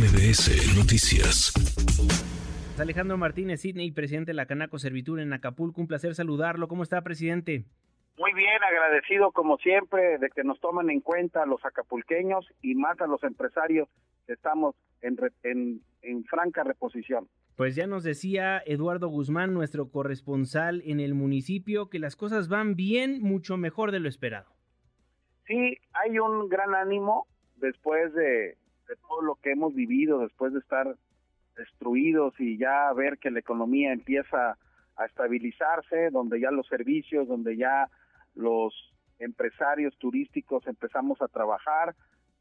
[0.00, 1.52] MBS Noticias.
[2.78, 5.78] Alejandro Martínez Sidney, presidente de la Canaco Servitur en Acapulco.
[5.78, 6.68] Un placer saludarlo.
[6.68, 7.66] ¿Cómo está, presidente?
[8.16, 12.98] Muy bien, agradecido como siempre de que nos tomen en cuenta los acapulqueños y más
[13.02, 13.90] a los empresarios
[14.26, 17.28] que estamos en, en, en franca reposición.
[17.56, 22.74] Pues ya nos decía Eduardo Guzmán, nuestro corresponsal en el municipio, que las cosas van
[22.74, 24.50] bien, mucho mejor de lo esperado.
[25.46, 27.26] Sí, hay un gran ánimo
[27.56, 28.56] después de,
[28.90, 30.96] de todo lo que hemos vivido, después de estar
[31.56, 34.58] destruidos y ya ver que la economía empieza
[34.96, 37.88] a estabilizarse, donde ya los servicios, donde ya
[38.34, 38.74] los
[39.20, 41.94] empresarios turísticos empezamos a trabajar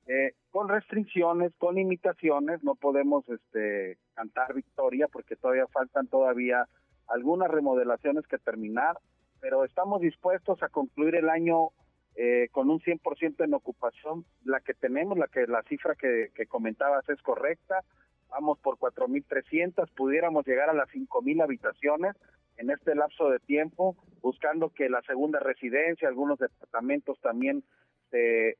[0.07, 6.65] eh, con restricciones, con limitaciones, no podemos este, cantar victoria porque todavía faltan todavía
[7.07, 8.97] algunas remodelaciones que terminar,
[9.39, 11.69] pero estamos dispuestos a concluir el año
[12.15, 16.45] eh, con un 100% en ocupación, la que tenemos, la que la cifra que, que
[16.45, 17.83] comentabas es correcta,
[18.29, 22.15] vamos por 4.300, pudiéramos llegar a las 5.000 habitaciones
[22.57, 27.63] en este lapso de tiempo, buscando que la segunda residencia, algunos departamentos también
[28.11, 28.57] se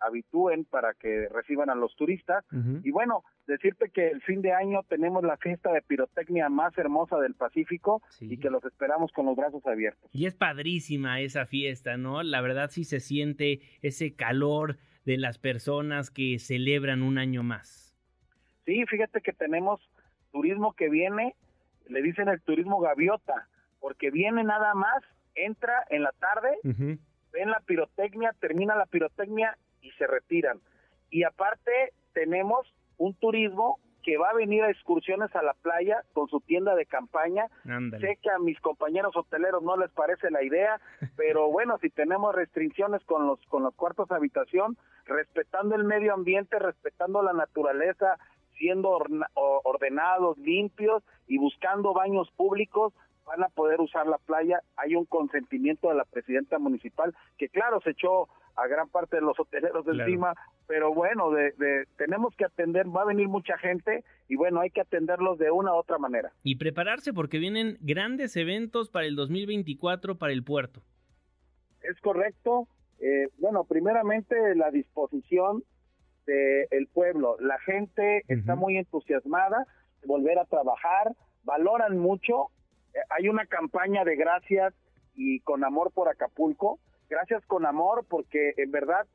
[0.00, 2.44] habitúen para que reciban a los turistas.
[2.82, 7.18] Y bueno, decirte que el fin de año tenemos la fiesta de pirotecnia más hermosa
[7.18, 10.10] del Pacífico y que los esperamos con los brazos abiertos.
[10.12, 12.22] Y es padrísima esa fiesta, ¿no?
[12.22, 17.96] La verdad sí se siente ese calor de las personas que celebran un año más.
[18.64, 19.80] Sí, fíjate que tenemos
[20.30, 21.34] turismo que viene,
[21.88, 23.48] le dicen el turismo gaviota,
[23.80, 25.02] porque viene nada más,
[25.34, 26.98] entra en la tarde,
[27.32, 30.60] ven la pirotecnia, termina la pirotecnia y se retiran.
[31.10, 32.66] Y aparte tenemos
[32.98, 36.86] un turismo que va a venir a excursiones a la playa con su tienda de
[36.86, 37.46] campaña.
[38.00, 40.80] Sé que a mis compañeros hoteleros no les parece la idea,
[41.16, 46.14] pero bueno, si tenemos restricciones con los con los cuartos de habitación, respetando el medio
[46.14, 48.18] ambiente, respetando la naturaleza,
[48.58, 48.98] siendo
[49.64, 52.92] ordenados, limpios y buscando baños públicos,
[53.26, 54.60] van a poder usar la playa.
[54.76, 59.22] Hay un consentimiento de la presidenta municipal que claro se echó a gran parte de
[59.22, 60.34] los hoteleros de encima,
[60.66, 64.82] pero bueno, de, tenemos que atender, va a venir mucha gente y bueno, hay que
[64.82, 66.32] atenderlos de una u otra manera.
[66.42, 70.82] Y prepararse porque vienen grandes eventos para el 2024 para el puerto.
[71.80, 72.68] Es correcto.
[73.00, 75.64] Eh, bueno, primeramente la disposición
[76.26, 77.36] el pueblo.
[77.40, 79.66] La gente está muy entusiasmada
[80.00, 82.48] de volver a trabajar, valoran mucho.
[83.10, 84.74] Hay una campaña de gracias
[85.14, 86.78] y con amor por Acapulco.
[87.08, 89.06] Gracias con amor porque en verdad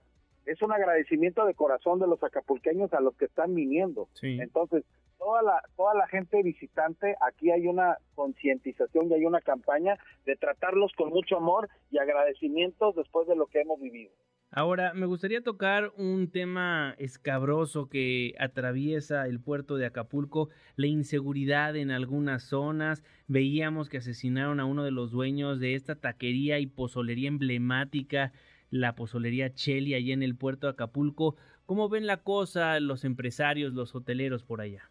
[0.46, 4.08] es un agradecimiento de corazón de los acapulqueños a los que están viniendo.
[4.22, 4.84] Entonces,
[5.18, 10.36] toda la toda la gente visitante, aquí hay una concientización y hay una campaña de
[10.36, 14.14] tratarlos con mucho amor y agradecimientos después de lo que hemos vivido.
[14.52, 21.76] Ahora, me gustaría tocar un tema escabroso que atraviesa el puerto de Acapulco, la inseguridad
[21.76, 23.04] en algunas zonas.
[23.28, 28.32] Veíamos que asesinaron a uno de los dueños de esta taquería y pozolería emblemática,
[28.70, 31.36] la pozolería Cheli, allá en el puerto de Acapulco.
[31.66, 34.90] ¿Cómo ven la cosa los empresarios, los hoteleros por allá?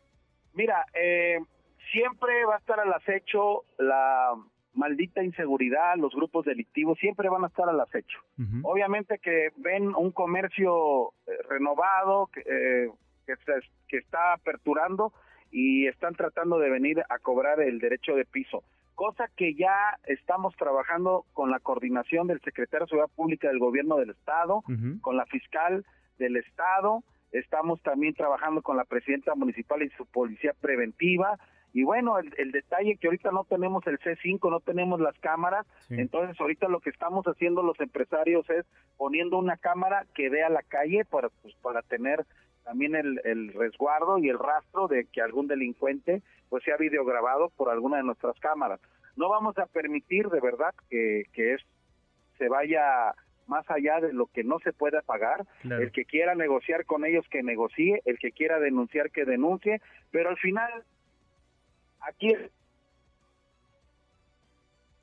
[0.53, 1.39] Mira, eh,
[1.93, 4.35] siempre va a estar al acecho la
[4.77, 8.19] maldita inseguridad, los grupos delictivos siempre van a estar al acecho.
[8.63, 12.91] Obviamente que ven un comercio eh, renovado que, eh,
[13.89, 15.13] que, está aperturando
[15.51, 18.63] y están tratando de venir a cobrar el derecho de piso,
[18.95, 23.97] cosa que ya estamos trabajando con la coordinación del secretario de Seguridad Pública del Gobierno
[23.97, 24.63] del Estado,
[25.01, 25.85] con la fiscal
[26.19, 31.39] del Estado, estamos también trabajando con la presidenta municipal y su policía preventiva,
[31.77, 36.41] y bueno, el, detalle que ahorita no tenemos el C5, no tenemos las cámaras, entonces
[36.41, 38.65] ahorita lo que estamos haciendo los empresarios es
[38.97, 42.25] poniendo una cámara que vea la calle para, pues, para tener
[42.65, 47.69] también el, el resguardo y el rastro de que algún delincuente pues sea videograbado por
[47.69, 48.81] alguna de nuestras cámaras.
[49.15, 51.63] No vamos a permitir de verdad que, que es,
[52.39, 53.15] se vaya
[53.49, 55.45] más allá de lo que no se pueda pagar.
[55.63, 60.31] El que quiera negociar con ellos que negocie, el que quiera denunciar que denuncie, pero
[60.31, 60.71] al final
[62.09, 62.33] aquí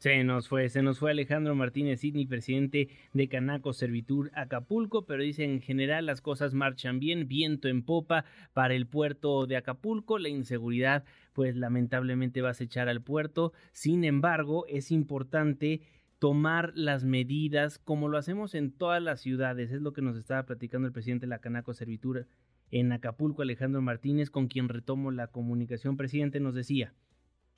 [0.03, 5.23] se nos fue, se nos fue Alejandro Martínez Sidney, presidente de Canaco Servitur Acapulco, pero
[5.23, 10.19] dice en general las cosas marchan bien, viento en popa para el puerto de Acapulco,
[10.19, 15.79] la inseguridad pues lamentablemente va a acechar al puerto, sin embargo es importante
[16.19, 20.43] tomar las medidas como lo hacemos en todas las ciudades, es lo que nos estaba
[20.43, 22.27] platicando el presidente de la Canaco Servitur
[22.73, 25.95] en Acapulco, Alejandro Martínez, con quien retomo la comunicación.
[25.95, 26.91] Presidente, nos decía.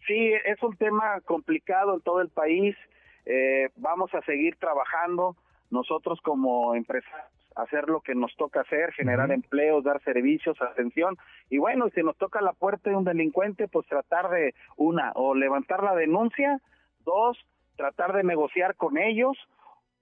[0.06, 2.76] Sí, es un tema complicado en todo el país.
[3.26, 5.38] Eh, vamos a seguir trabajando.
[5.72, 11.18] Nosotros como empresarios hacer lo que nos toca hacer, generar empleos, dar servicios, atención.
[11.50, 15.34] Y bueno, si nos toca la puerta de un delincuente, pues tratar de, una, o
[15.34, 16.60] levantar la denuncia,
[17.06, 17.38] dos,
[17.78, 19.38] tratar de negociar con ellos.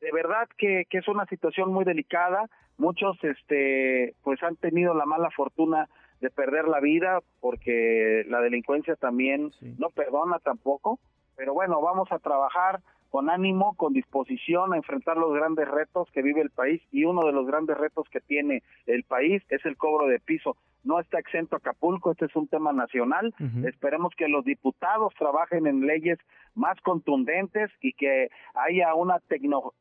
[0.01, 2.49] De verdad que, que es una situación muy delicada.
[2.77, 5.87] Muchos, este, pues han tenido la mala fortuna
[6.21, 10.99] de perder la vida porque la delincuencia también no perdona tampoco.
[11.35, 12.79] Pero bueno, vamos a trabajar
[13.13, 17.25] con ánimo, con disposición a enfrentar los grandes retos que vive el país y uno
[17.25, 20.57] de los grandes retos que tiene el país es el cobro de piso.
[20.83, 23.33] No está exento Acapulco, este es un tema nacional.
[23.65, 26.17] Esperemos que los diputados trabajen en leyes
[26.55, 29.21] más contundentes y que haya una,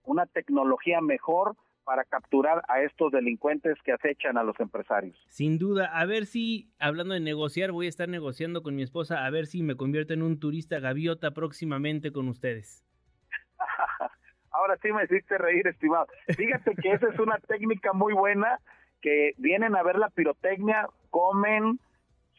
[0.05, 5.17] una tecnología mejor para capturar a estos delincuentes que acechan a los empresarios.
[5.29, 9.25] Sin duda, a ver si, hablando de negociar, voy a estar negociando con mi esposa,
[9.25, 12.85] a ver si me convierto en un turista gaviota próximamente con ustedes.
[14.51, 16.07] Ahora sí me hiciste reír, estimado.
[16.37, 18.59] Fíjate que esa es una técnica muy buena,
[19.01, 21.81] que vienen a ver la pirotecnia, comen,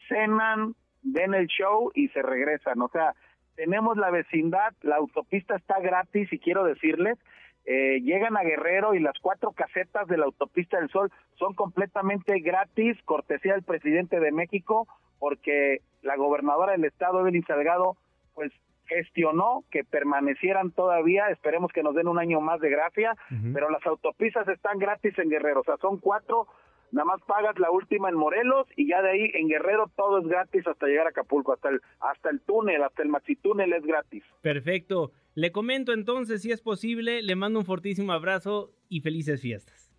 [0.08, 2.80] cenan, ven el show y se regresan.
[2.80, 3.14] O sea,
[3.56, 7.18] tenemos la vecindad, la autopista está gratis y quiero decirles,
[7.66, 12.38] eh, llegan a Guerrero y las cuatro casetas de la autopista del Sol son completamente
[12.40, 14.86] gratis, cortesía del presidente de México,
[15.18, 17.96] porque la gobernadora del estado, Evelyn Salgado,
[18.34, 18.52] pues
[18.86, 23.16] gestionó que permanecieran todavía, esperemos que nos den un año más de gracia,
[23.54, 26.46] pero las autopistas están gratis en Guerrero, o sea, son cuatro,
[26.92, 30.26] nada más pagas la última en Morelos y ya de ahí en Guerrero todo es
[30.26, 33.84] gratis hasta llegar a Acapulco, hasta el, hasta el túnel, hasta el maxi túnel es
[33.84, 34.22] gratis.
[34.42, 35.12] Perfecto.
[35.34, 39.92] Le comento entonces, si es posible, le mando un fortísimo abrazo y felices fiestas.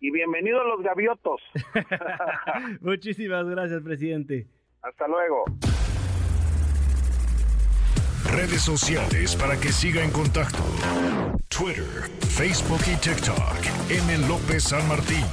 [0.00, 1.40] Y bienvenidos los gaviotos.
[2.80, 4.48] Muchísimas gracias, presidente.
[4.82, 5.44] Hasta luego
[8.32, 10.62] redes sociales para que siga en contacto:
[11.48, 13.90] Twitter, Facebook y TikTok.
[13.90, 14.28] M.
[14.28, 15.24] López San Martín.